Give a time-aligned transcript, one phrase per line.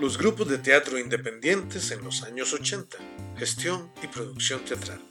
[0.00, 2.98] Los grupos de teatro independientes en los años 80,
[3.36, 5.02] gestión y producción teatral.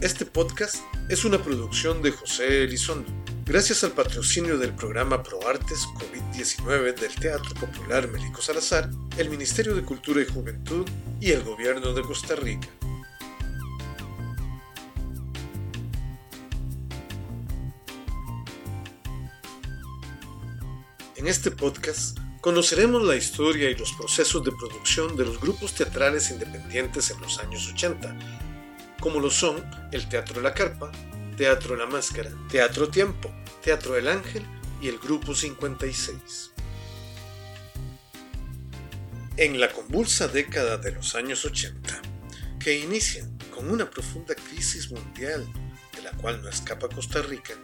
[0.00, 0.76] Este podcast
[1.10, 3.12] es una producción de José Elizondo,
[3.44, 9.82] gracias al patrocinio del programa ProArtes COVID-19 del Teatro Popular Melico Salazar, el Ministerio de
[9.82, 10.88] Cultura y Juventud
[11.20, 12.68] y el Gobierno de Costa Rica.
[21.26, 26.30] En este podcast conoceremos la historia y los procesos de producción de los grupos teatrales
[26.30, 28.16] independientes en los años 80,
[29.00, 29.56] como lo son
[29.90, 30.92] el Teatro La Carpa,
[31.36, 34.46] Teatro La Máscara, Teatro Tiempo, Teatro El Ángel
[34.80, 36.52] y el Grupo 56.
[39.36, 42.02] En la convulsa década de los años 80,
[42.60, 45.44] que inicia con una profunda crisis mundial
[45.96, 47.54] de la cual no escapa Costa Rica,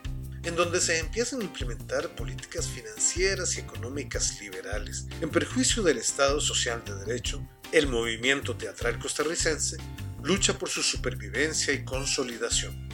[0.45, 6.41] en donde se empiezan a implementar políticas financieras y económicas liberales en perjuicio del Estado
[6.41, 9.77] Social de Derecho, el movimiento teatral costarricense
[10.23, 12.89] lucha por su supervivencia y consolidación.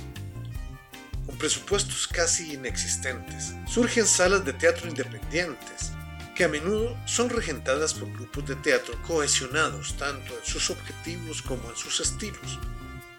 [1.27, 5.93] Con presupuestos casi inexistentes, surgen salas de teatro independientes,
[6.35, 11.69] que a menudo son regentadas por grupos de teatro cohesionados tanto en sus objetivos como
[11.69, 12.59] en sus estilos,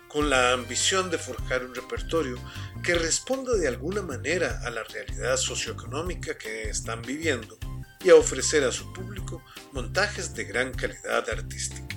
[0.10, 2.38] con la ambición de forjar un repertorio
[2.84, 7.58] que responda de alguna manera a la realidad socioeconómica que están viviendo
[8.04, 11.96] y a ofrecer a su público montajes de gran calidad artística.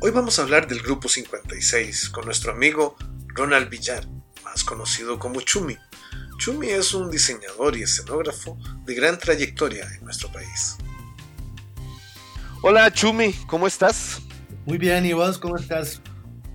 [0.00, 2.96] Hoy vamos a hablar del Grupo 56 con nuestro amigo
[3.28, 4.06] Ronald Villar,
[4.42, 5.78] más conocido como Chumi.
[6.38, 10.76] Chumi es un diseñador y escenógrafo de gran trayectoria en nuestro país.
[12.60, 14.23] Hola Chumi, ¿cómo estás?
[14.66, 16.00] Muy bien, ¿y vos cómo estás?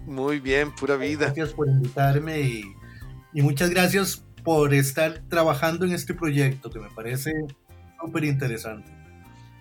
[0.06, 1.25] Muy bien, pura vida.
[1.25, 2.64] Gracias por invitarme y,
[3.34, 7.31] muchas gracias por estar trabajando en este proyecto que me parece
[8.02, 8.92] súper interesante.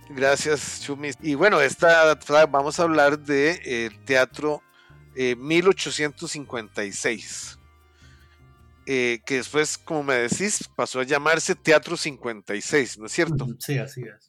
[0.09, 1.11] Gracias, Chumi.
[1.21, 4.63] Y bueno, esta vamos a hablar de eh, teatro
[5.15, 7.59] 1856,
[8.87, 13.47] eh, eh, que después, como me decís, pasó a llamarse Teatro 56, ¿no es cierto?
[13.59, 14.28] Sí, así es.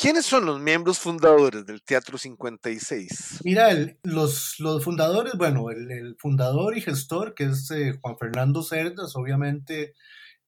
[0.00, 3.42] ¿Quiénes son los miembros fundadores del Teatro 56?
[3.44, 3.68] Mira,
[4.02, 9.92] los, los fundadores, bueno, el, fundador y gestor, que es eh, Juan Fernando Cerdas, obviamente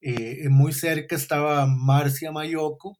[0.01, 2.97] eh, muy cerca estaba Marcia Mayoco,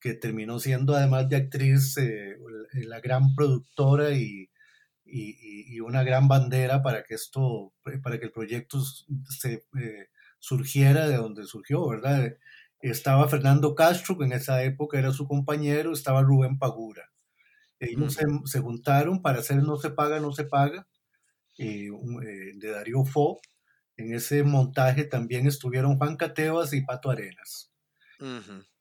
[0.00, 2.36] que terminó siendo además de actriz eh,
[2.72, 4.50] la gran productora y,
[5.04, 8.82] y, una gran bandera para que esto, para que el proyecto
[9.28, 9.68] se
[10.40, 12.34] surgiera de donde surgió, ¿verdad?
[12.82, 17.10] Estaba Fernando Castro, que en esa época era su compañero, estaba Rubén Pagura.
[17.78, 20.86] Ellos se, juntaron para hacer No se paga, no se paga,
[21.58, 23.40] eh, eh, de Darío Fo.
[23.96, 27.72] En ese montaje también estuvieron Juan Catevas y Pato Arenas.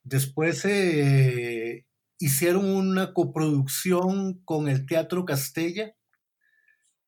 [0.03, 1.87] Después eh,
[2.19, 5.95] hicieron una coproducción con el Teatro Castella,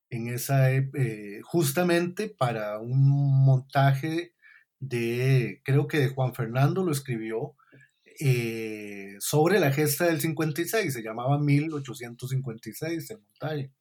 [0.09, 0.69] en esa,
[1.43, 4.32] justamente para un montaje
[4.88, 7.55] de, creo que de Juan Fernando lo escribió,
[8.19, 13.72] eh, sobre la gesta del 56, se llamaba 1856 el montaje.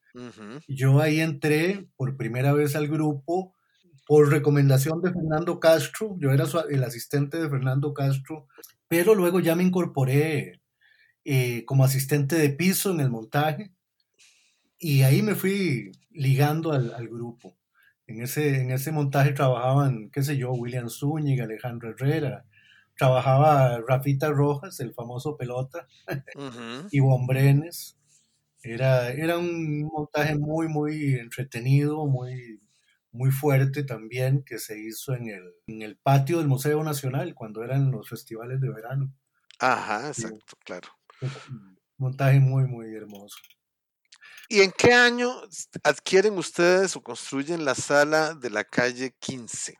[0.69, 3.55] Yo ahí entré por primera vez al grupo
[4.07, 8.47] por recomendación de Fernando Castro, yo era el asistente de Fernando Castro,
[8.89, 10.61] pero luego ya me incorporé
[11.25, 13.73] eh, como asistente de piso en el montaje
[14.79, 17.57] y ahí me fui ligando al, al grupo.
[18.13, 22.45] En ese, en ese montaje trabajaban, qué sé yo, William Zúñiga, Alejandro Herrera,
[22.95, 25.89] trabajaba Rafita Rojas, el famoso pelota,
[26.91, 27.97] y Bombrenes.
[28.63, 32.61] Era, era un montaje muy, muy entretenido, muy,
[33.13, 37.65] muy fuerte también, que se hizo en el, en el patio del Museo Nacional cuando
[37.65, 39.11] eran los festivales de verano.
[39.59, 40.89] Ajá, exacto, claro.
[41.97, 43.39] montaje muy, muy hermoso.
[44.53, 45.31] ¿Y en qué año
[45.83, 49.79] adquieren ustedes o construyen la sala de la calle 15?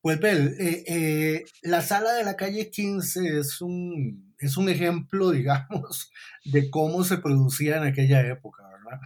[0.00, 5.30] Pues, Bel, eh, eh, la sala de la calle 15 es un, es un ejemplo,
[5.32, 6.10] digamos,
[6.42, 8.62] de cómo se producía en aquella época,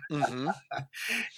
[0.08, 0.54] ¿verdad?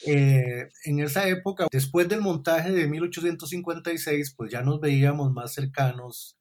[0.06, 6.36] Eh, en esa época, después del montaje de 1856, pues ya nos veíamos más cercanos,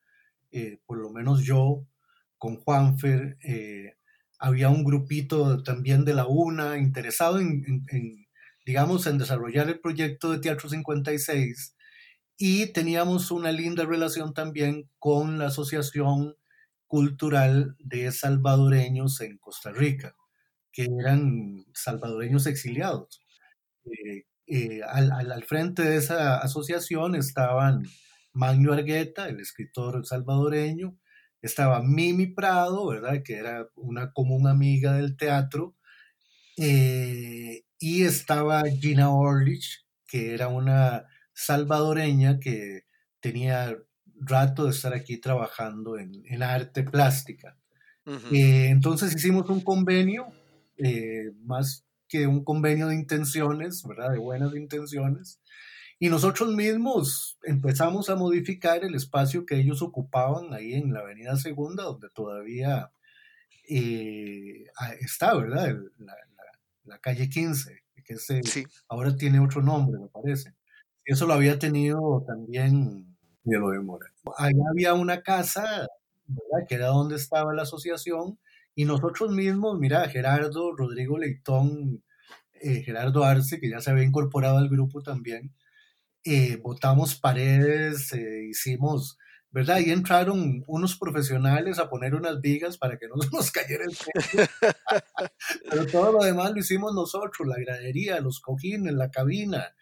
[0.85, 1.85] por lo menos yo,
[2.37, 3.37] con Juanfer,
[4.43, 7.87] había un grupito también de la UNA interesado en,
[8.65, 11.77] digamos, en desarrollar el proyecto de Teatro 56
[12.37, 16.35] y teníamos una linda relación también con la Asociación
[16.87, 20.13] Cultural de Salvadoreños en Costa Rica,
[20.73, 23.21] que eran salvadoreños exiliados.
[23.85, 27.83] Eh, eh, al, al, frente de esa asociación estaban
[28.33, 30.97] Magno Argueta, el escritor salvadoreño,
[31.43, 33.21] estaba Mimi Prado, ¿verdad?
[33.23, 35.75] Que era una común amiga del teatro,
[36.57, 42.85] eh, y estaba Gina Orlich, que era una salvadoreña que
[43.19, 43.75] tenía
[44.19, 47.57] rato de estar aquí trabajando en, arte plástica.
[48.31, 50.27] Eh, entonces hicimos un convenio,
[50.77, 54.11] eh, más que un convenio de intenciones, ¿verdad?
[54.11, 55.41] De buenas intenciones.
[55.99, 61.37] Y nosotros mismos empezamos a modificar el espacio que ellos ocupaban ahí en la Avenida
[61.37, 62.91] Segunda, donde todavía
[63.69, 64.65] eh,
[64.99, 65.77] está, ¿verdad?
[66.85, 68.15] La, calle 15, que
[68.89, 70.53] ahora tiene otro nombre, me parece.
[71.05, 74.13] Eso lo había tenido también de lo de Mora.
[74.37, 75.87] Allá había una casa,
[76.25, 76.67] ¿verdad?
[76.67, 78.37] Que era donde estaba la asociación,
[78.75, 82.03] y nosotros mismos, mira, Gerardo, Rodrigo Leitón,
[82.53, 85.53] eh, Gerardo Arce, que ya se había incorporado al grupo también,
[86.23, 89.17] eh, botamos paredes, eh, hicimos,
[89.51, 89.79] ¿verdad?
[89.79, 94.51] Y entraron unos profesionales a poner unas vigas para que no nos cayera el techo.
[95.69, 99.75] Pero todo lo demás lo hicimos nosotros, la gradería, los cojines, la cabina,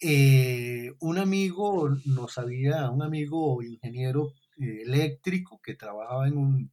[0.00, 6.70] eh, un amigo nos había, un amigo ingeniero eléctrico que trabajaba en,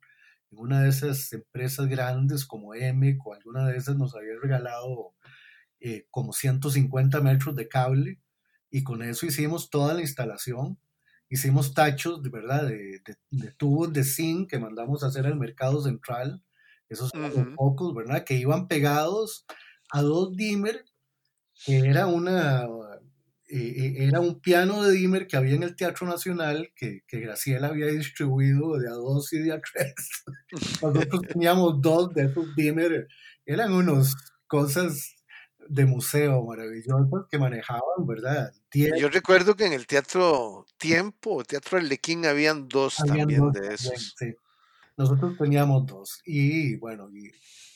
[0.51, 5.13] una de esas empresas grandes como EMEC o alguna de esas nos había regalado
[5.79, 8.19] eh, como 150 metros de cable
[8.71, 10.79] y con eso hicimos toda la instalación.
[11.29, 13.01] Hicimos tachos de verdad de,
[13.57, 16.43] tubos de zinc que mandamos a hacer al mercado central.
[16.87, 18.23] Esos son pocos, ¿verdad?
[18.23, 19.45] Que iban pegados
[19.91, 20.85] a dos dimmer,
[21.65, 22.65] que era una,
[23.51, 27.19] eh, eh, era un piano de Dimmer que había en el Teatro Nacional que, que
[27.19, 29.95] Graciela había distribuido de a dos y de a tres.
[30.83, 33.07] Nosotros teníamos dos de esos Dimmer,
[33.47, 35.15] eran unas cosas
[35.67, 38.53] de museo maravillosas que manejaban, ¿verdad?
[38.71, 44.15] Yo recuerdo que en el Teatro Tiempo, Teatro Arlequín, habían dos también de esos.
[44.95, 46.21] Nosotros teníamos dos.
[46.25, 47.31] Y bueno, y,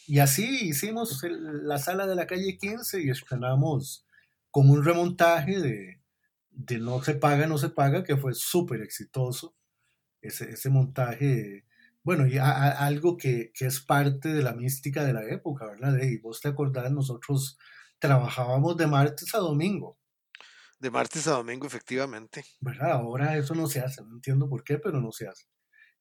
[0.07, 4.05] y así hicimos la sala de la calle 15 y estrenamos
[4.51, 6.01] con un remontaje de,
[6.51, 9.55] de No se paga, no se paga, que fue súper exitoso.
[10.21, 11.65] Ese, ese, montaje,
[12.01, 16.01] bueno, y algo que, que, es parte de la mística de la época, ¿verdad?
[16.01, 17.57] Y vos te acordás, nosotros
[17.99, 19.97] trabajábamos de martes a domingo.
[20.83, 22.43] De martes a domingo, efectivamente.
[22.59, 22.91] ¿Verdad?
[22.91, 25.45] Ahora eso no se hace, no entiendo por qué, pero no se hace.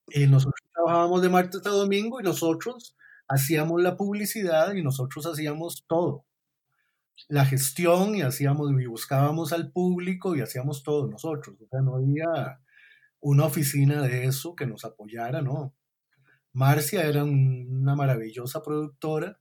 [0.08, 2.96] Y nosotros trabajábamos de martes a domingo y nosotros
[3.28, 6.26] hacíamos la publicidad y nosotros hacíamos todo
[7.28, 11.56] la gestión y hacíamos y buscábamos al público y hacíamos todo nosotros.
[11.60, 12.60] O sea, no había
[13.20, 15.76] una oficina de eso que nos apoyara, ¿no?
[16.52, 19.38] Marcia era una maravillosa productora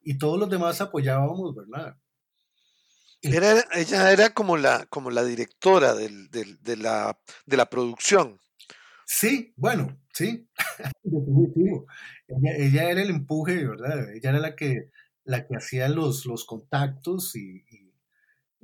[0.00, 1.96] y todos los demás apoyábamos, ¿verdad?
[3.22, 8.40] Era, ella era como la, como la directora del, de, la, de la producción.
[9.06, 10.48] Sí, bueno, sí,
[11.02, 11.86] definitivo.
[12.26, 14.12] Ella, ella, era el empuje, ¿verdad?
[14.12, 14.90] Ella era la que
[15.24, 17.64] la que hacía los, los contactos y,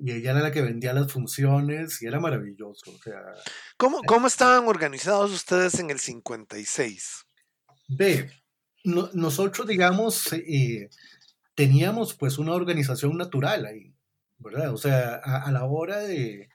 [0.01, 2.93] ella era la que vendía las funciones y era maravilloso.
[2.93, 3.21] O sea,
[3.77, 7.27] ¿Cómo, ¿Cómo estaban organizados ustedes en el 56?
[7.89, 8.31] Ve,
[8.85, 10.89] nosotros, digamos, eh,
[11.57, 13.93] teníamos pues una organización natural ahí,
[14.39, 14.73] ¿verdad?
[14.73, 16.49] O sea, a, la hora de,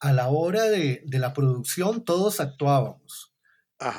[0.00, 3.34] a la hora de, la producción todos actuábamos.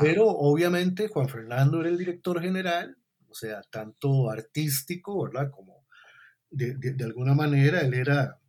[0.02, 5.52] Pero obviamente Juan Fernando era el director general o sea, tanto artístico, ¿verdad?
[5.52, 5.86] Como
[6.50, 8.40] de, alguna manera él era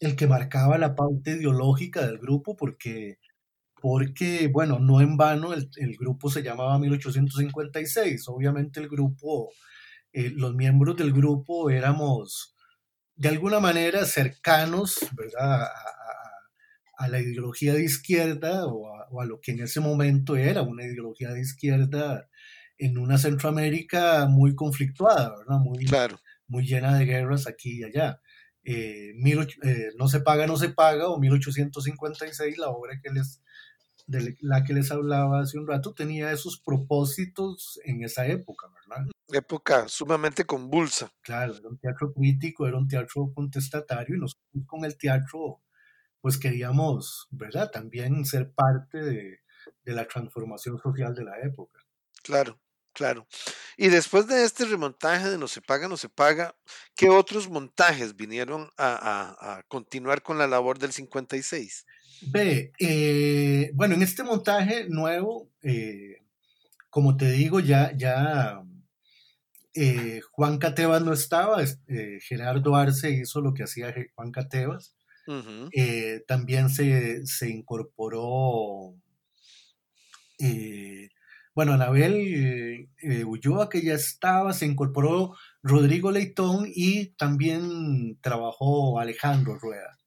[0.00, 3.18] el que marcaba la pauta ideológica del grupo porque,
[3.80, 9.50] porque bueno, no en vano el, grupo se llamaba 1856, obviamente el grupo,
[10.12, 12.56] eh, los miembros del grupo éramos
[13.20, 15.68] de alguna manera cercanos, ¿verdad?
[16.96, 20.62] A, la ideología de izquierda o a, o a, lo que en ese momento era
[20.62, 22.28] una ideología de izquierda
[22.78, 25.58] en una Centroamérica muy conflictuada, ¿verdad?
[25.58, 26.18] Muy, claro.
[26.46, 28.20] muy llena de guerras aquí y allá.
[28.64, 33.42] Eh, eh, no se paga, no se paga, o 1856, la obra que les,
[34.06, 39.10] de la que les hablaba hace un rato, tenía esos propósitos en esa época, ¿verdad?
[39.32, 41.12] Época sumamente convulsa.
[41.22, 45.62] Claro, era un teatro crítico, era un teatro contestatario, y nosotros con el teatro,
[46.20, 47.70] pues queríamos, ¿verdad?
[47.70, 49.40] También ser parte de,
[49.84, 51.80] de la transformación social de la época.
[52.22, 52.58] Claro.
[52.92, 53.26] Claro.
[53.76, 56.54] Y después de este remontaje de No se paga, no se paga,
[56.96, 61.86] ¿qué otros montajes vinieron a, continuar con la labor del 56?
[62.22, 66.22] Ve, eh, bueno, en este montaje nuevo, eh,
[66.90, 68.62] como te digo, ya, ya
[69.74, 71.62] eh, Juan Catebas no estaba,
[72.20, 74.94] Gerardo Arce hizo lo que hacía Juan Catebas.
[75.72, 78.96] Eh, también se, se incorporó,
[80.40, 81.10] eh,
[81.54, 82.88] bueno, Anabel
[83.26, 89.98] Ulloa, que ya estaba, se incorporó Rodrigo Leitón y también trabajó Alejandro Rueda.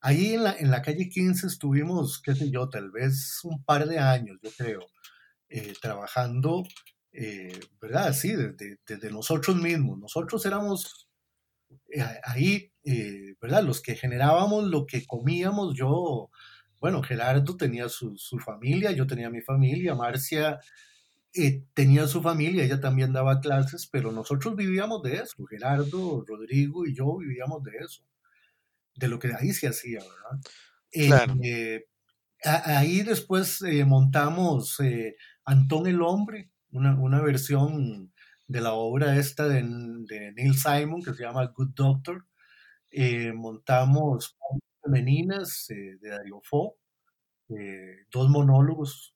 [0.00, 3.86] ahí en la, en la calle 15 estuvimos, qué sé yo, tal vez un par
[3.86, 4.80] de años, yo creo,
[5.80, 6.64] trabajando,
[7.80, 8.12] ¿verdad?
[8.12, 9.98] Sí, desde, desde, nosotros mismos.
[9.98, 11.08] Nosotros éramos
[12.24, 13.64] ahí eh, ¿verdad?
[13.64, 16.30] Los que generábamos lo que comíamos, yo,
[16.80, 20.60] bueno, Gerardo tenía su, familia, yo tenía mi familia, Marcia
[21.34, 26.86] eh, tenía su familia, ella también daba clases, pero nosotros vivíamos de eso, Gerardo, Rodrigo
[26.86, 28.04] y yo vivíamos de eso,
[28.94, 31.34] de lo que ahí se hacía, ¿verdad?
[31.42, 31.86] Eh,
[32.44, 34.78] ahí después montamos
[35.44, 38.12] Antón el Hombre, una, una, versión
[38.46, 42.26] de la obra esta de, de Neil Simon que se llama Good Doctor,
[42.98, 44.38] eh, montamos
[44.82, 46.78] femeninas eh, de Dario Fo,
[47.50, 49.14] eh, dos monólogos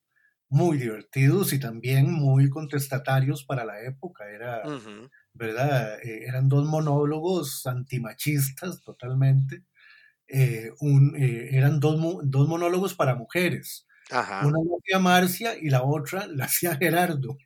[0.51, 4.29] muy divertidos y también muy contestatarios para la época.
[4.29, 4.63] Era,
[5.33, 5.99] ¿verdad?
[6.03, 9.65] eran dos monólogos antimachistas totalmente.
[10.81, 13.87] Un, eran dos, dos, monólogos para mujeres.
[14.13, 17.37] Una la hacía Marcia y la otra la hacía Gerardo.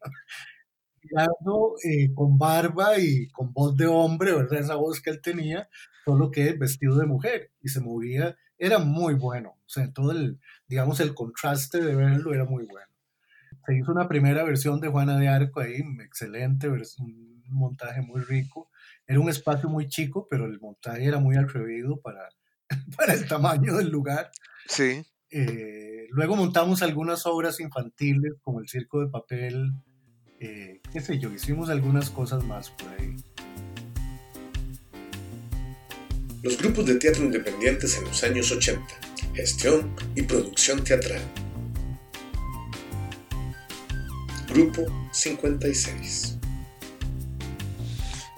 [1.02, 1.74] Gerardo
[2.14, 4.60] con barba y con voz de hombre, ¿verdad?
[4.60, 5.68] Esa voz que él tenía,
[6.04, 9.50] solo que vestido de mujer y se movía, era muy bueno.
[9.50, 12.86] O sea, todo el, digamos, el contraste de verlo era muy bueno.
[13.66, 18.70] Se hizo una primera versión de Juana de Arco ahí, excelente, un montaje muy rico.
[19.06, 22.28] Era un espacio muy chico, pero el montaje era muy atrevido para,
[22.96, 24.30] para el tamaño del lugar.
[24.66, 25.04] Sí.
[25.36, 29.72] Eh, luego montamos algunas obras infantiles, como el Circo de Papel,
[30.38, 33.16] eh, qué sé yo, hicimos algunas cosas más por ahí
[36.44, 38.82] los grupos de teatro independientes en los años 80,
[39.34, 41.22] gestión y producción teatral.
[44.50, 46.36] Grupo 56.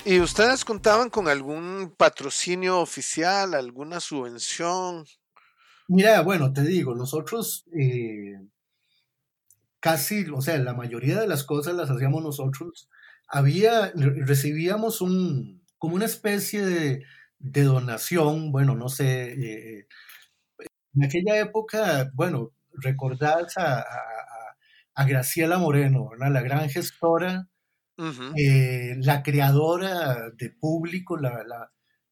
[0.04, 5.04] ¿Y ustedes contaban con algún patrocinio oficial, alguna subvención?
[5.88, 8.34] Mira, bueno, te digo, nosotros eh,
[9.80, 12.88] casi, o sea, la mayoría de las cosas las hacíamos nosotros.
[13.28, 17.04] Había, recibíamos un, como una especie de,
[17.38, 19.86] de donación, bueno, no sé, eh,
[20.94, 23.84] en aquella época, bueno, recordás a,
[24.94, 27.48] a, Graciela Moreno, la gran gestora,
[28.34, 31.44] eh, la creadora de público, la,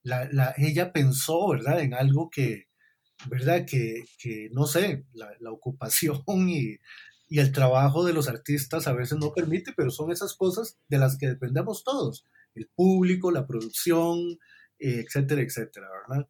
[0.03, 2.67] la, ella pensó, ¿verdad?, en algo que,
[3.29, 6.79] ¿verdad?, que, que no sé, la, ocupación y,
[7.29, 10.99] y el trabajo de los artistas a veces no permite, pero son esas cosas de
[10.99, 14.39] las que dependemos todos, el público, la producción,
[14.79, 16.29] eh, etcétera, etcétera, ¿verdad?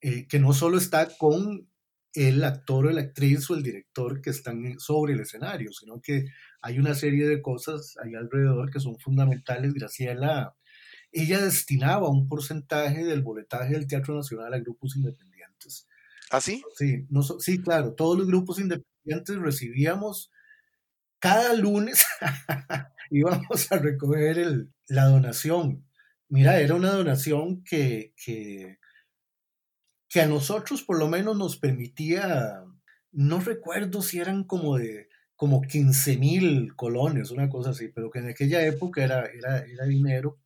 [0.00, 1.68] Eh, que no solo está con
[2.14, 6.26] el actor o la actriz o el director que están sobre el escenario, sino que
[6.60, 9.74] hay una serie de cosas ahí alrededor que son fundamentales.
[9.74, 10.54] Graciela,
[11.10, 15.88] ella destinaba un porcentaje del boletaje del Teatro Nacional a grupos independientes.
[16.36, 16.62] ¿Ah, sí?
[17.10, 20.30] No, sí, claro, todos los grupos independientes recibíamos
[21.18, 22.04] cada lunes
[23.10, 25.84] íbamos a recoger el, la donación
[26.28, 28.78] Mira, era una donación que, que,
[30.20, 32.64] a nosotros por lo menos nos permitía,
[33.12, 38.20] no recuerdo si eran como de como 15 mil colones, una cosa así, pero que
[38.20, 40.40] en aquella época era, era, era dinero.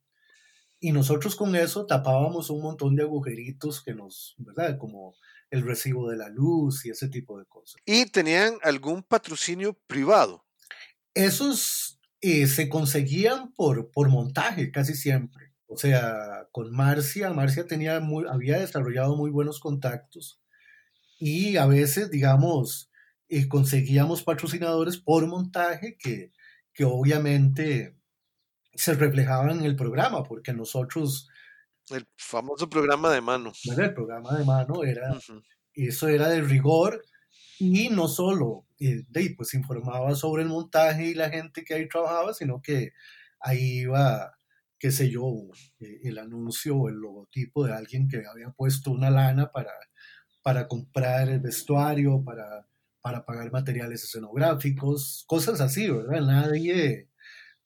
[0.79, 4.77] Y nosotros con eso tapábamos un montón de agujeritos que nos, ¿verdad?
[4.77, 5.15] Como
[5.51, 7.81] el recibo de la luz y ese tipo de cosas.
[7.85, 10.45] ¿Y tenían algún patrocinio privado?
[11.13, 15.53] Esos eh, se conseguían por, por montaje casi siempre.
[15.67, 20.41] O sea, con Marcia, Marcia tenía muy, había desarrollado muy buenos contactos
[21.19, 22.89] y a veces, digamos,
[23.27, 26.31] eh, conseguíamos patrocinadores por montaje que,
[26.73, 27.95] que obviamente
[28.73, 31.28] se reflejaban en el programa, porque nosotros...
[31.91, 33.51] El famoso programa de mano.
[33.65, 35.17] El programa de mano era,
[35.73, 37.01] eso era de rigor
[37.59, 39.03] y no solo, eh,
[39.35, 42.91] pues informaba sobre el montaje y la gente que ahí trabajaba, sino que
[43.39, 44.33] ahí iba
[44.79, 45.33] qué sé yo,
[45.81, 49.71] eh, el anuncio o el logotipo de alguien que había puesto una lana para,
[50.41, 52.65] para comprar el vestuario, para,
[53.01, 56.21] para pagar materiales escenográficos, cosas así, ¿verdad?
[56.21, 57.09] Nadie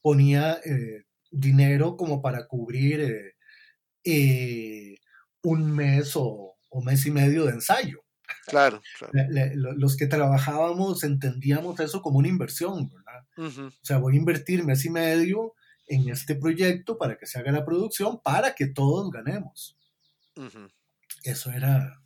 [0.01, 3.32] ponía eh, dinero como para cubrir eh,
[4.05, 8.03] un mes o, mes y medio de ensayo.
[8.47, 9.13] Claro, claro.
[9.77, 13.67] los que trabajábamos entendíamos eso como una inversión, ¿verdad?
[13.67, 15.53] O sea, voy a invertir mes y medio
[15.87, 19.77] en este proyecto para que se haga la producción, para que todos ganemos.
[21.23, 22.01] eso era,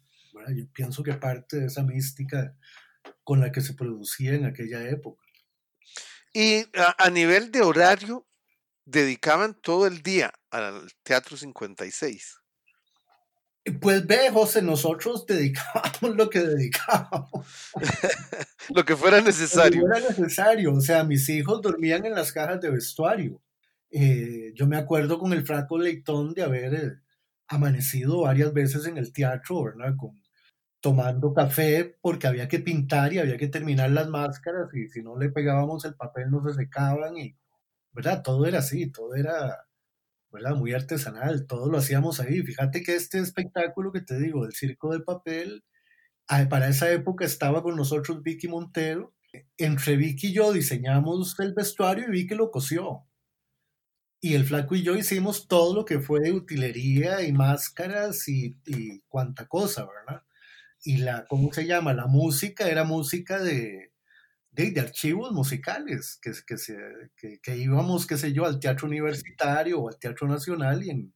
[0.56, 2.56] yo pienso que parte de esa mística
[3.24, 5.24] con la que se producía en aquella época.
[6.34, 8.27] Y a, nivel de horario,
[8.88, 12.38] dedicaban todo el día al Teatro 56.
[13.82, 17.46] Pues ve, José, nosotros dedicábamos lo que dedicábamos.
[18.74, 19.82] lo que fuera necesario.
[19.82, 20.74] Lo que fuera necesario.
[20.74, 23.41] O sea, mis hijos dormían en las cajas de vestuario.
[23.91, 26.94] Eh, yo me acuerdo con el Fraco Leitón de haber eh,
[27.50, 29.96] amanecido varias veces en el teatro, ¿verdad?
[29.98, 30.22] Con,
[30.79, 35.17] tomando café porque había que pintar y había que terminar las máscaras y si no
[35.17, 37.36] le pegábamos el papel no se secaban y,
[37.98, 38.22] ¿verdad?
[38.24, 39.66] Todo era así, todo era,
[40.32, 40.56] ¿verdad?
[40.56, 42.44] Muy artesanal, todo lo hacíamos ahí.
[42.44, 45.63] Fíjate que este espectáculo que te digo, del circo de papel,
[46.27, 49.16] para esa época estaba con nosotros Vicky Montero.
[49.58, 53.08] Entre Vicky y yo diseñamos el vestuario y Vicky lo cosió.
[54.22, 58.60] Y el flaco y yo hicimos todo lo que fue de utilería y máscaras y,
[58.66, 60.24] y cuanta cosa, ¿verdad?
[60.84, 61.94] y la, ¿cómo se llama?
[61.94, 63.92] La música era música de,
[64.58, 66.76] de, archivos musicales, que, que, se,
[67.16, 71.14] que, íbamos, qué sé yo, al teatro universitario o al teatro nacional y en,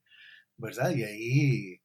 [0.57, 0.91] ¿verdad?
[0.95, 1.81] Y ahí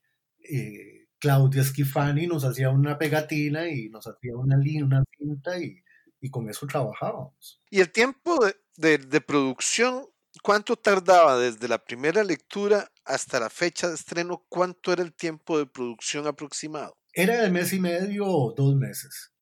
[0.51, 5.83] eh, Claudia Schifani nos hacía una pegatina y nos hacía una, una cinta y,
[6.21, 7.61] y con eso trabajábamos.
[7.71, 8.39] ¿Y el tiempo
[8.77, 10.07] de, de, producción,
[10.43, 14.45] cuánto tardaba desde la primera lectura hasta la fecha de estreno?
[14.49, 16.97] ¿Cuánto era el tiempo de producción aproximado?
[17.13, 19.33] Era de mes y medio o dos meses.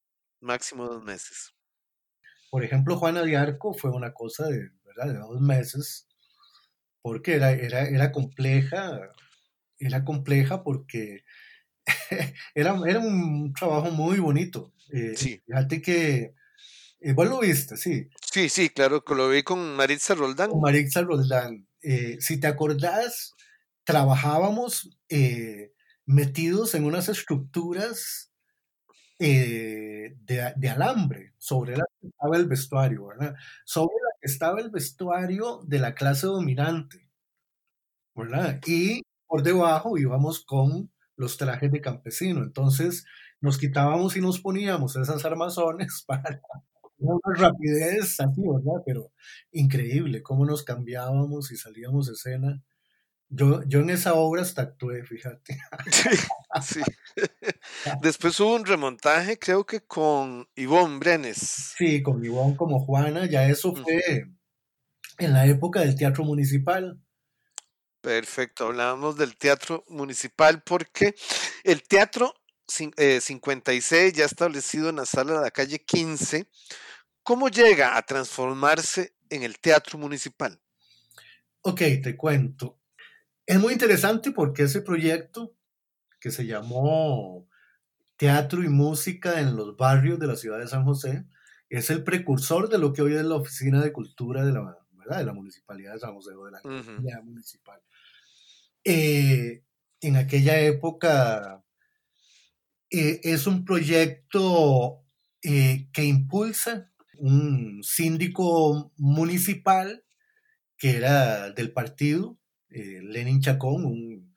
[0.40, 1.53] Máximo dos meses.
[2.54, 5.12] Por ejemplo, Juana de Arco fue una cosa de, ¿verdad?
[5.12, 6.06] de dos meses,
[7.02, 9.10] porque era, era, era compleja,
[9.76, 11.24] era compleja porque
[12.54, 14.72] era, era un trabajo muy bonito.
[14.92, 15.42] Eh, sí.
[15.44, 16.34] Fíjate que,
[17.00, 18.08] eh, vos lo viste, sí.
[18.32, 20.50] Sí, sí, claro, que lo vi con Maritza Roldán.
[20.50, 21.66] Con Maritza Roldán.
[21.82, 23.34] Eh, si te acordás,
[23.82, 24.96] trabajábamos
[26.06, 28.32] metidos en unas estructuras
[29.18, 33.34] eh, de, alambre sobre la que estaba el vestuario, ¿verdad?
[33.64, 37.08] Sobre la que estaba el vestuario de la clase dominante,
[38.14, 38.60] ¿verdad?
[38.66, 42.42] Y por debajo íbamos con los trajes de campesino.
[42.42, 43.06] Entonces
[43.40, 46.40] nos quitábamos y nos poníamos esas armazones para
[46.98, 48.82] una rapidez así, ¿verdad?
[48.86, 49.12] Pero
[49.52, 52.62] increíble cómo nos cambiábamos y salíamos de escena
[53.34, 55.58] yo, yo en esa obra hasta actué, fíjate.
[56.62, 56.80] Sí,
[58.00, 61.74] Después hubo un remontaje, creo que con Ivonne Brenes.
[61.76, 64.28] Sí, con Ivonne como Juana, ya eso fue
[65.18, 67.00] en la época del teatro municipal.
[68.00, 71.14] Perfecto, hablábamos del teatro municipal porque
[71.64, 72.34] el teatro
[72.68, 76.48] 56 eh, ya establecido en la sala de la calle 15,
[77.22, 80.60] ¿cómo llega a transformarse en el teatro municipal?
[81.62, 82.78] Ok, te cuento.
[83.46, 85.54] Es muy interesante porque ese proyecto
[86.18, 87.46] que se llamó
[88.16, 91.26] Teatro y Música en los barrios de la ciudad de San José
[91.68, 94.78] es el precursor de lo que hoy es la Oficina de Cultura de la,
[95.18, 97.80] De la Municipalidad de San José o de la Municipal.
[98.82, 99.62] Eh,
[100.00, 101.62] en aquella época
[102.90, 105.04] eh, es un proyecto
[105.42, 110.04] eh, que impulsa un síndico municipal
[110.78, 112.38] que era del partido
[112.74, 114.34] eh, Lenin Chacón, un,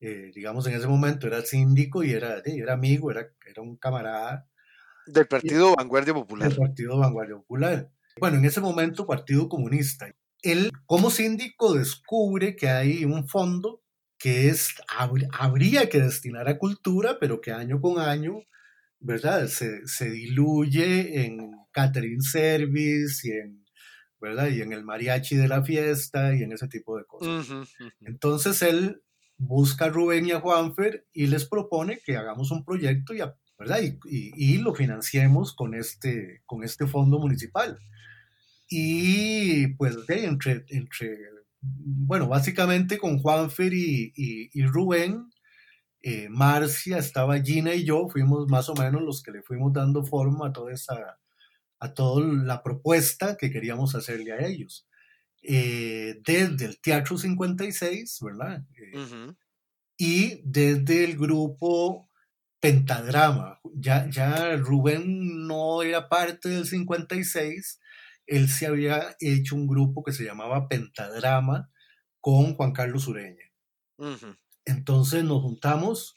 [0.00, 4.48] eh, digamos, en ese momento era síndico y era, era amigo, era, era un camarada.
[5.06, 6.48] Del Partido Vanguardia Popular.
[6.48, 7.90] Del Partido Vanguardia Popular.
[8.18, 10.10] Bueno, en ese momento Partido Comunista.
[10.40, 13.82] Él, como síndico, descubre que hay un fondo
[14.18, 14.74] que es,
[15.38, 18.40] habría que destinar a cultura, pero que año con año,
[18.98, 19.48] ¿verdad?
[19.48, 23.63] Se, se diluye en catering service y en
[24.24, 24.48] ¿verdad?
[24.48, 27.46] Y en el mariachi de la fiesta y en ese tipo de cosas.
[28.00, 29.02] Entonces él
[29.36, 33.18] busca a Rubén y a Juanfer y les propone que hagamos un proyecto y,
[33.58, 33.80] ¿verdad?
[34.06, 37.78] Y, lo financiemos con este, con este fondo municipal.
[38.68, 41.18] Y pues de, entre, entre,
[41.60, 45.28] bueno, básicamente con Juanfer y, y Rubén,
[46.00, 50.04] eh, Marcia, estaba Gina y yo, fuimos más o menos los que le fuimos dando
[50.04, 51.18] forma a toda esa,
[51.84, 54.86] a toda la propuesta que queríamos hacerle a ellos.
[55.42, 58.64] Eh, desde el Teatro 56, ¿verdad?
[58.76, 59.32] Eh,
[59.98, 62.08] y desde el grupo
[62.60, 63.60] Pentadrama.
[63.74, 67.80] Ya, ya Rubén no era parte del 56,
[68.26, 71.70] él se había hecho un grupo que se llamaba Pentadrama
[72.20, 73.44] con Juan Carlos Ureña.
[74.64, 76.16] Entonces nos juntamos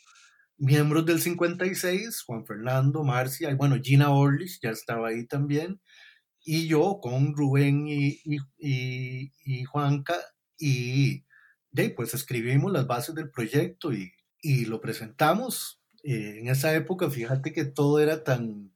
[0.57, 5.81] miembros del 56, Juan Fernando, Marcia, y bueno, Gina Orlich ya estaba ahí también,
[6.43, 8.21] y yo con Rubén y,
[8.57, 10.15] y, Juanca,
[10.57, 11.25] y
[11.71, 15.81] de, pues escribimos las bases del proyecto y, y lo presentamos.
[16.03, 18.73] Eh, en esa época, fíjate que todo era tan,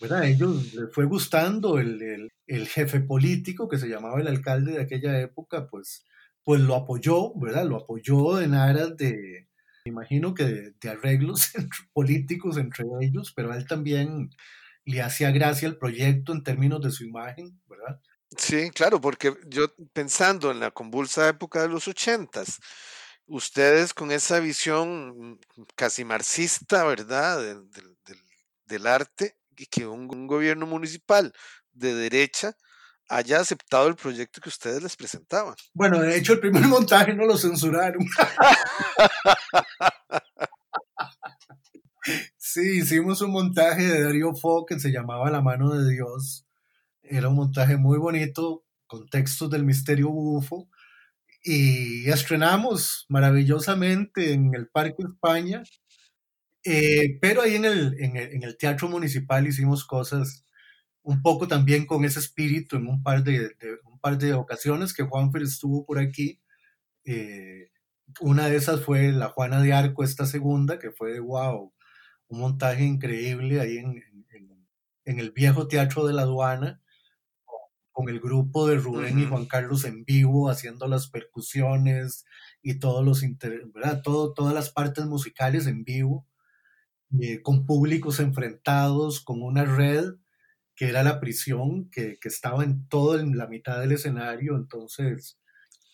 [0.00, 0.22] ¿verdad?
[0.22, 4.82] A ellos les fue gustando el, el, jefe político que se llamaba el alcalde de
[4.82, 6.06] aquella época, pues,
[6.42, 7.66] pues lo apoyó, ¿verdad?
[7.66, 9.49] Lo apoyó en aras de,
[9.84, 10.44] me imagino que
[10.80, 11.52] de, arreglos
[11.92, 14.30] políticos entre ellos, pero a él también
[14.84, 18.00] le hacía gracia el proyecto en términos de su imagen, ¿verdad?
[18.36, 22.60] Sí, claro, porque yo pensando en la convulsa época de los ochentas,
[23.26, 25.38] ustedes con esa visión
[25.74, 27.40] casi marxista, ¿verdad?,
[28.66, 31.32] del, arte, y que un, gobierno municipal
[31.72, 32.56] de derecha
[33.08, 35.56] haya aceptado el proyecto que ustedes les presentaban.
[35.74, 38.04] Bueno, de hecho, el primer montaje no lo censuraron.
[42.52, 46.46] sí, hicimos un montaje de Darío Fo que se llamaba La mano de Dios.
[47.02, 50.68] Era un montaje muy bonito, con textos del misterio bufo
[51.42, 55.62] y estrenamos maravillosamente en el Parque España,
[56.64, 60.44] eh, pero ahí en el, en el, Teatro Municipal hicimos cosas
[61.02, 63.52] un poco también con ese espíritu en un par de,
[63.84, 66.40] un par de ocasiones que Juanfer estuvo por aquí.
[67.04, 67.70] Eh,
[68.20, 71.72] una de esas fue la Juana de Arco, esta segunda, que fue wow,
[72.30, 74.66] un montaje increíble ahí en, en,
[75.04, 76.80] en el viejo Teatro de la Aduana
[77.92, 82.24] con el grupo de Rubén y Juan Carlos en vivo, haciendo las percusiones
[82.62, 83.22] y todos los
[83.74, 84.00] ¿verdad?
[84.02, 86.26] Todo, todas las partes musicales en vivo,
[87.20, 90.14] eh, con públicos enfrentados, con una red
[90.76, 95.38] que era la prisión, que, que estaba en toda la mitad del escenario, entonces,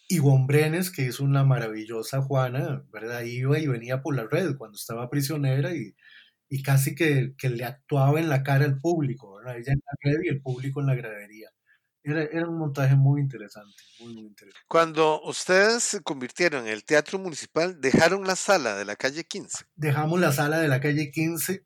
[0.08, 3.22] y Brenes, que hizo una maravillosa Juana, ¿verdad?
[3.22, 5.96] Iba y venía por la red cuando estaba prisionera y,
[6.48, 9.58] y casi que, que, le actuaba en la cara al público, ¿verdad?
[9.58, 11.50] Ella en la red y el público en la gradería.
[12.06, 14.64] Era, un montaje muy interesante, muy, muy interesante.
[14.68, 19.64] Cuando ustedes se convirtieron en el teatro municipal, ¿dejaron la sala de la calle 15?
[19.74, 21.64] Dejamos la sala de la calle 15.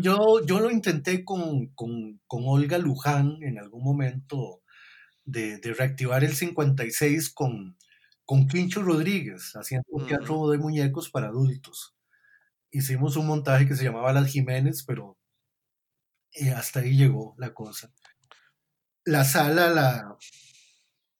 [0.00, 4.62] Yo, yo lo intenté con, con, con Olga Luján en algún momento
[5.24, 7.76] de, de, reactivar el 56 con,
[8.24, 11.96] con Quincho Rodríguez, haciendo un teatro de muñecos para adultos.
[12.70, 15.18] Hicimos un montaje que se llamaba Las Jiménez, pero
[16.32, 17.92] eh, hasta ahí llegó la cosa
[19.04, 20.18] la sala la,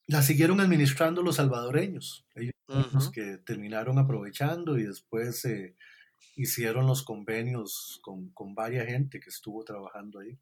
[0.06, 2.54] la siguieron administrando los salvadoreños, ellos
[2.92, 5.76] los que terminaron aprovechando y después eh,
[6.36, 10.38] hicieron los convenios con, con varias gente que estuvo trabajando ahí.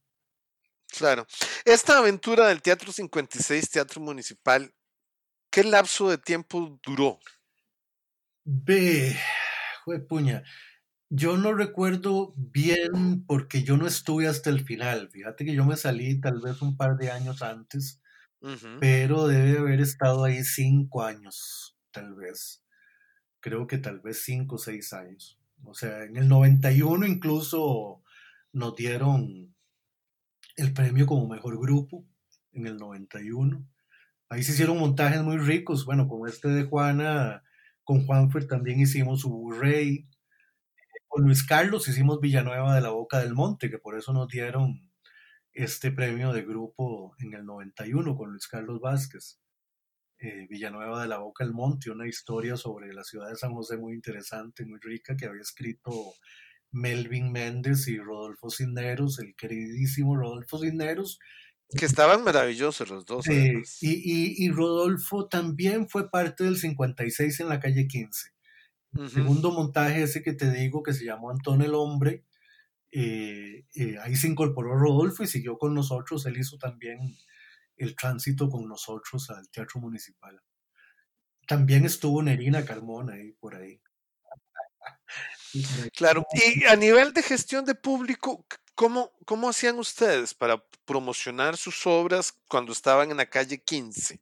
[0.86, 1.26] Claro.
[1.64, 4.74] Esta aventura del Teatro 56, Teatro Municipal,
[5.50, 7.18] ¿qué lapso de tiempo duró?
[8.44, 9.16] Ve,
[10.08, 10.42] puña.
[11.10, 15.08] Yo no recuerdo bien porque yo no estuve hasta el final.
[15.10, 18.00] Fíjate que yo me salí tal vez un par de años antes,
[18.78, 22.62] pero debe haber estado ahí cinco años, tal vez.
[23.40, 25.38] Creo que tal vez cinco o seis años.
[25.64, 28.02] O sea, en el 91 incluso
[28.52, 29.54] nos dieron
[30.56, 32.04] el premio como mejor grupo,
[32.52, 33.66] en el 91.
[34.28, 37.44] Ahí se hicieron montajes muy ricos, bueno, con este de Juana,
[37.84, 40.06] con Juanfer también hicimos su Rey
[41.08, 44.88] con Luis Carlos hicimos Villanueva de la Boca del Monte, que por eso nos dieron
[45.52, 49.40] este premio de grupo en el 91 con Luis Carlos Vázquez.
[50.20, 53.76] Eh, Villanueva de la Boca del Monte, una historia sobre la ciudad de San José
[53.76, 55.92] muy interesante, muy rica, que había escrito
[56.72, 61.20] Melvin Méndez y Rodolfo Cisneros, el queridísimo Rodolfo Cisneros.
[61.70, 63.28] Que estaban maravillosos los dos.
[63.28, 68.30] y, y, y, Rodolfo también fue parte del 56 en la calle 15.
[69.12, 72.24] Segundo montaje ese que te digo que se llamó Antón el Hombre,
[72.90, 77.16] eh, eh, ahí se incorporó Rodolfo y siguió con nosotros, él hizo también
[77.76, 80.40] el tránsito con nosotros al Teatro Municipal.
[81.46, 83.80] También estuvo Nerina Carmona ahí por ahí.
[85.94, 91.86] Claro, y a nivel de gestión de público, ¿cómo, ¿cómo hacían ustedes para promocionar sus
[91.86, 94.20] obras cuando estaban en la calle 15?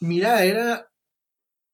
[0.00, 0.91] Mira, era,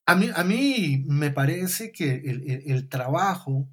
[0.09, 3.68] a mí, a mí me parece que el, trabajo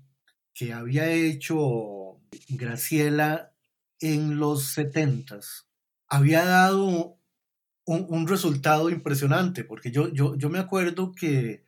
[0.54, 2.20] que había hecho
[2.50, 3.54] Graciela
[4.02, 5.70] en los setentas
[6.10, 7.18] había dado
[7.86, 11.64] un, resultado impresionante, porque yo, yo, yo me acuerdo que,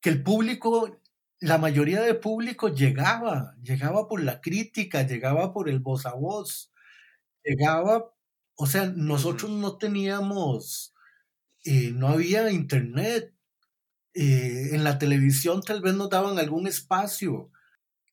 [0.00, 1.00] que, el público,
[1.40, 6.72] la mayoría del público llegaba, llegaba por la crítica, llegaba por el voz a voz,
[7.42, 8.14] llegaba,
[8.54, 10.94] o sea, nosotros no teníamos,
[11.64, 13.35] eh, no había internet,
[14.16, 17.50] eh, en la televisión tal vez nos daban algún espacio.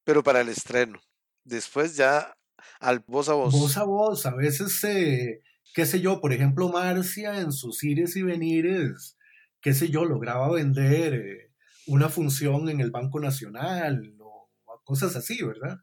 [0.04, 1.00] Pero para el estreno.
[1.46, 2.36] Después ya
[2.80, 3.54] al voz a voz.
[3.54, 4.26] Voz a voz.
[4.26, 5.42] A veces, eh,
[5.74, 9.18] qué sé yo, por ejemplo, Marcia en sus ires y venires,
[9.62, 11.52] qué sé yo, lograba vender eh,
[11.88, 14.50] una función en el Banco Nacional o
[14.84, 15.78] cosas así, ¿verdad?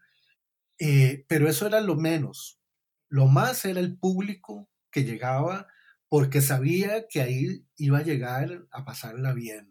[0.78, 2.60] Eh, pero eso era lo menos.
[3.08, 5.66] Lo más era el público que llegaba
[6.08, 9.69] porque sabía que ahí iba a llegar a pasarla bien.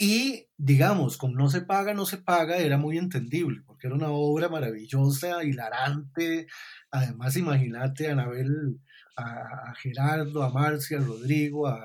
[0.00, 4.10] Y, digamos, como no se paga, no se paga, era muy entendible, porque era una
[4.12, 6.46] obra maravillosa, hilarante.
[6.92, 8.80] Además, imagínate a Anabel,
[9.16, 11.80] a, Gerardo, a Marcia, a Rodrigo, a,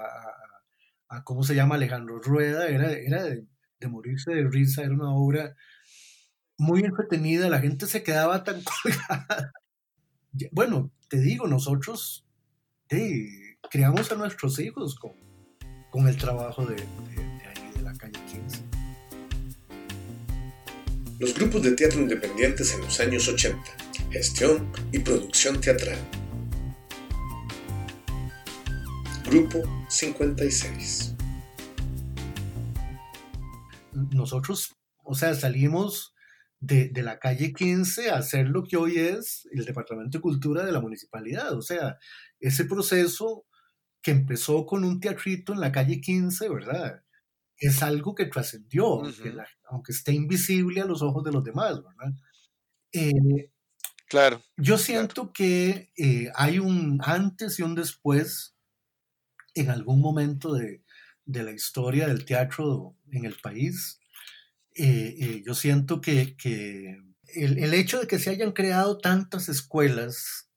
[1.10, 1.73] a, ¿cómo se llama?
[1.73, 3.47] Alejandro Rueda, era, era de,
[3.89, 5.56] morirse de risa, era una obra
[6.56, 9.54] muy entretenida, la gente se quedaba tan colgada.
[10.52, 12.28] Bueno, te digo, nosotros
[13.71, 15.13] criamos a nuestros hijos con,
[15.89, 16.76] con el trabajo de,
[18.34, 18.63] ahí, de la calle 15.
[21.19, 23.60] Los grupos de teatro independientes en los años 80,
[24.12, 26.00] gestión y producción teatral.
[29.26, 31.15] Grupo 56.
[34.12, 36.13] Nosotros, o sea, salimos
[36.60, 40.72] de, la calle 15 a hacer lo que hoy es el Departamento de Cultura de
[40.72, 41.54] la municipalidad.
[41.54, 41.98] O sea,
[42.39, 43.46] ese proceso
[44.02, 47.04] que empezó con un teatrito en la calle 15, ¿verdad?
[47.65, 49.02] Es algo que trascendió,
[49.69, 52.13] aunque esté invisible a los ojos de los demás, ¿verdad?
[52.91, 53.52] Eh,
[54.08, 54.41] claro.
[54.58, 58.56] Yo siento que eh, hay un antes y un después
[59.56, 60.84] en algún momento de,
[61.26, 63.99] de la historia del teatro en el país
[64.76, 66.36] eh, yo siento que,
[67.36, 70.49] el, hecho de que se hayan creado tantas escuelas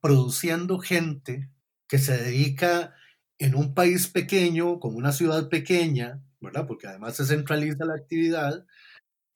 [0.00, 1.50] produciendo gente
[1.88, 2.94] que se dedica
[3.38, 6.66] en un país pequeño, con una ciudad pequeña, ¿verdad?
[6.66, 8.66] Porque además se centraliza la actividad,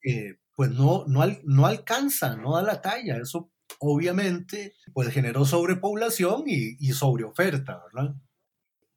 [0.05, 3.19] eh, pues no, no, no alcanza, no da la talla.
[3.19, 8.15] Eso obviamente pues generó sobrepoblación y, y sobreoferta, ¿verdad?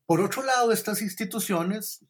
[0.06, 2.06] Por otro lado, estas instituciones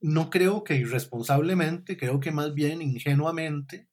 [0.00, 3.88] no creo que irresponsablemente, creo que más bien ingenuamente,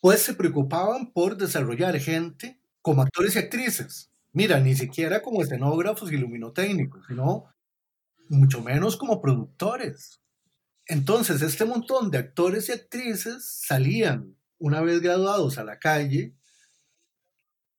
[0.00, 4.10] pues se preocupaban por desarrollar gente como actores y actrices.
[4.32, 7.46] Mira, ni siquiera como escenógrafos y luminotécnicos, sino
[8.28, 10.20] mucho menos como productores.
[10.86, 16.34] Entonces, este montón de actores y actrices salían una vez graduados a la calle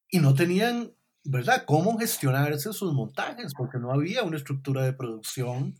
[0.09, 5.75] y no tenían, ¿verdad?, cómo gestionarse sus montajes, porque no había una estructura de producción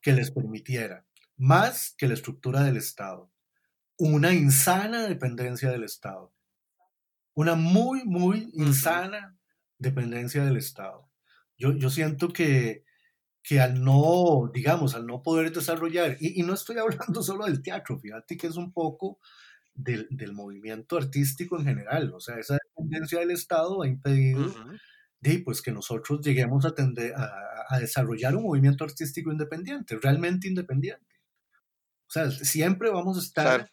[0.00, 3.30] que les permitiera más que la estructura del Estado.
[3.98, 6.32] Una insana dependencia del Estado.
[7.34, 9.38] Una muy, muy insana
[9.78, 11.10] dependencia del Estado.
[11.58, 12.84] Yo, yo siento que,
[13.46, 17.96] que al no, digamos, al no poder desarrollar, y, no estoy hablando solo del teatro,
[17.96, 19.20] fíjate que es un poco
[19.72, 24.52] del, del movimiento artístico en general, o sea, esa dependencia del Estado ha impedido
[25.44, 31.04] pues que nosotros lleguemos a, a, a, desarrollar un movimiento artístico independiente, realmente independiente.
[32.06, 33.72] O sea, siempre vamos a estar,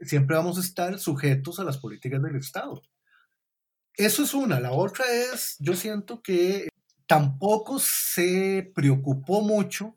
[0.00, 2.82] siempre vamos a estar sujetos a las políticas del Estado.
[3.94, 4.58] Eso es una.
[4.58, 6.68] La otra es, yo siento que
[7.08, 9.96] tampoco se preocupó mucho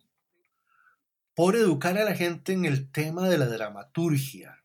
[1.35, 4.57] por educar a la gente en el tema de la dramaturgia.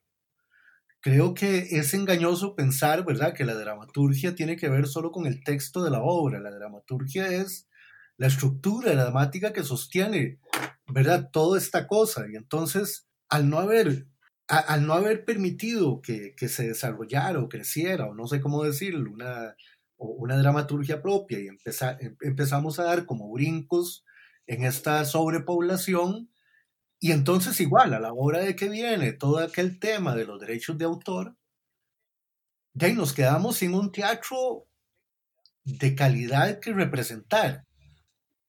[1.00, 5.42] Creo que es engañoso pensar, ¿verdad?, que la dramaturgia tiene que ver solo con el
[5.44, 6.40] texto de la obra.
[6.40, 7.68] La dramaturgia es
[8.16, 10.38] la estructura dramática que sostiene,
[10.86, 12.26] ¿verdad?, toda esta cosa.
[12.30, 14.06] Y entonces, al no haber,
[14.46, 19.56] al no haber permitido que, se desarrollara o creciera, o no sé cómo decirlo, una,
[19.98, 24.04] una dramaturgia propia y empezar, em, empezamos a dar como brincos
[24.46, 26.30] en esta sobrepoblación,
[27.00, 30.78] y entonces igual, a la hora de que viene todo aquel tema de los derechos
[30.78, 31.36] de autor,
[32.74, 34.66] ya nos quedamos sin un teatro
[35.64, 37.64] de calidad que representar.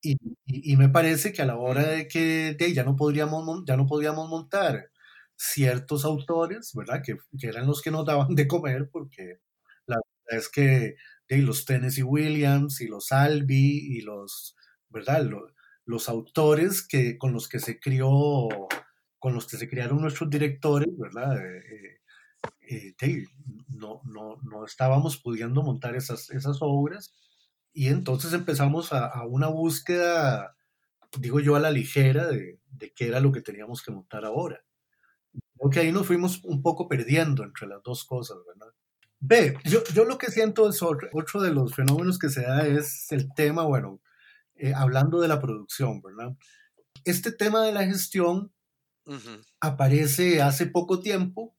[0.02, 4.28] Y, me parece que a la hora de que ya, no podríamos, ya no podíamos
[4.28, 4.90] montar
[5.36, 7.02] ciertos autores, ¿verdad?
[7.04, 9.40] Que, eran los que nos daban de comer, porque
[9.86, 10.96] la verdad es que
[11.28, 14.56] de, los Tennessee Williams y los Albi y los,
[14.88, 15.28] ¿verdad?
[15.84, 18.48] Los, autores que, con los que se crió,
[19.18, 21.38] con los que se criaron nuestros directores, ¿verdad?
[21.38, 22.00] Eh,
[22.70, 23.24] eh, eh,
[23.68, 27.14] no, no, no estábamos pudiendo montar esas, esas obras
[27.78, 30.56] y entonces empezamos a, una búsqueda,
[31.18, 32.58] digo yo, a la ligera de,
[32.96, 34.64] qué era lo que teníamos que montar ahora.
[35.56, 38.74] Creo que ahí nos fuimos un poco perdiendo entre las dos cosas, ¿verdad?
[39.20, 43.10] Ve, yo, yo lo que siento es otro, de los fenómenos que se da es
[43.10, 44.00] el tema, bueno,
[44.54, 46.36] eh, hablando de la producción, ¿verdad?
[47.04, 48.52] Este tema de la gestión
[49.60, 51.56] aparece hace poco tiempo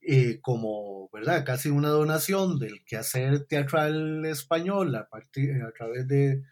[0.00, 1.44] eh, como, ¿verdad?
[1.44, 6.42] Casi una donación del quehacer teatral español a, partir, a través de,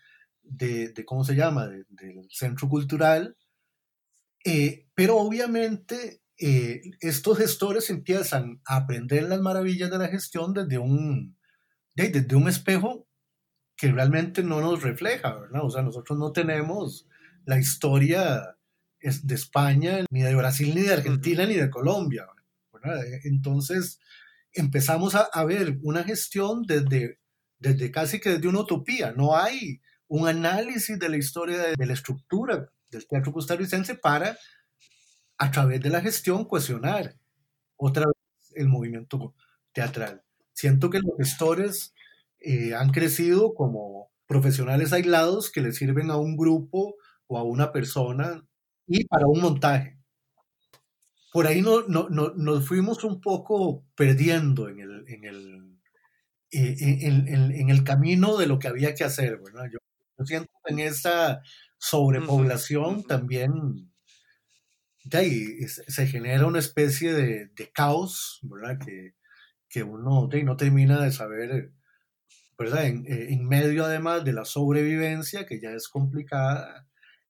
[0.42, 3.36] de, ¿cómo se llama?, del Centro Cultural.
[4.44, 10.76] Eh, pero obviamente eh, estos gestores empiezan a aprender las maravillas de la gestión desde
[10.76, 11.38] un,
[11.94, 13.06] desde un espejo
[13.76, 15.64] que realmente no nos refleja, ¿verdad?
[15.64, 17.06] O sea, nosotros no tenemos
[17.44, 18.56] la historia
[19.00, 22.26] de España, ni de Brasil, ni de Argentina, ni de Colombia,
[22.72, 23.00] ¿verdad?
[23.22, 24.00] Entonces,
[24.52, 27.20] empezamos a, a, ver una gestión desde,
[27.60, 29.12] desde casi que desde una utopía.
[29.12, 34.36] No hay un análisis de la historia de, de la estructura del teatro costarricense para
[35.38, 37.16] a través de la gestión cuestionar
[37.76, 39.34] otra vez el movimiento
[39.72, 40.22] teatral.
[40.52, 41.94] Siento que los gestores
[42.38, 47.72] eh, han crecido como profesionales aislados que le sirven a un grupo o a una
[47.72, 48.46] persona
[48.86, 49.98] y para un montaje.
[51.32, 55.78] Por ahí no, no, nos fuimos un poco perdiendo en el, en el,
[56.50, 59.40] eh, en, el camino de lo que había que hacer.
[59.40, 59.78] Yo,
[60.18, 61.40] yo siento en esa
[61.78, 63.91] sobrepoblación también
[65.04, 68.78] de ahí se genera una especie de, caos, ¿verdad?
[68.84, 69.14] Que,
[69.68, 71.72] que uno de no termina de saber,
[72.58, 72.86] ¿verdad?
[72.86, 76.86] En, eh, medio además de la sobrevivencia, que ya es complicada,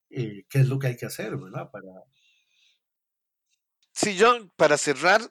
[0.09, 1.71] eh, qué es lo que hay que hacer, ¿verdad?
[1.71, 1.89] Para...
[3.91, 5.21] Si yo, para cerrar,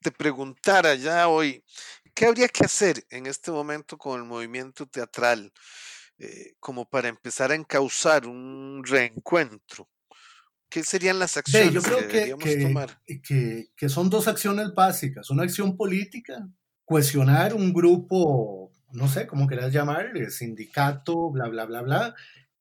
[0.00, 1.64] te preguntara ya hoy,
[2.14, 5.52] ¿qué habría que hacer en este momento con el movimiento teatral
[6.18, 9.88] eh, como para empezar a encauzar un reencuentro?
[10.68, 13.00] ¿Qué serían las acciones yo creo que, que, tomar?
[13.06, 15.30] Que, que, son dos acciones básicas.
[15.30, 16.48] Una acción política,
[16.84, 22.14] cohesionar un grupo, no sé cómo quieras llamar, sindicato, bla, bla, bla, bla,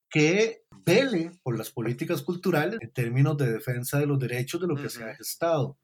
[0.10, 4.76] que vele por las políticas culturales en términos de defensa de los derechos de lo
[4.76, 5.80] que se ha gestado,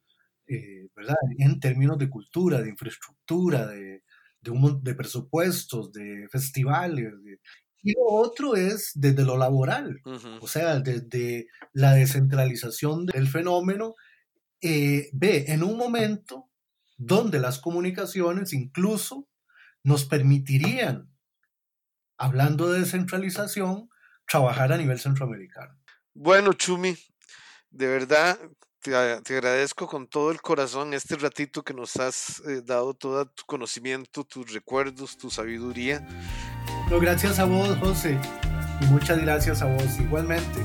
[0.45, 1.15] eh, ¿verdad?
[1.38, 4.03] En términos de cultura, de infraestructura, de,
[4.41, 7.39] de, un, de presupuestos, de festivales, de,
[7.81, 10.01] y lo otro es desde lo laboral,
[10.41, 13.95] o sea, desde la descentralización del fenómeno,
[14.61, 16.49] eh, ve en un momento
[16.97, 19.27] donde las comunicaciones incluso
[19.83, 21.09] nos permitirían,
[22.17, 23.89] hablando de descentralización,
[24.27, 25.79] trabajar a nivel centroamericano.
[26.13, 26.97] Bueno, Chumi,
[27.69, 28.37] de verdad
[28.81, 33.45] te, agradezco con todo el corazón este ratito que nos has eh, dado todo tu
[33.45, 36.05] conocimiento, tus recuerdos, tu sabiduría
[36.97, 38.17] gracias a vos, José.
[38.82, 40.60] Y muchas gracias a vos igualmente.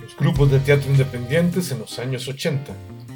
[0.00, 2.72] Los grupos de teatro independientes en los años 80.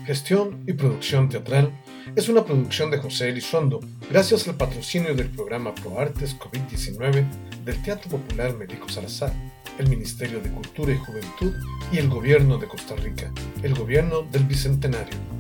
[0.07, 1.73] Gestión y producción teatral
[2.15, 7.27] es una producción de José Elizondo, gracias al patrocinio del programa ProArtes COVID-19
[7.65, 9.33] del Teatro Popular Médico Salazar,
[9.79, 11.53] el Ministerio de Cultura y Juventud
[11.91, 15.36] y el Gobierno de Costa Rica, el Gobierno del Bicentenario.